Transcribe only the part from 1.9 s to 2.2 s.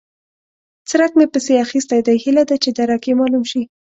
دی؛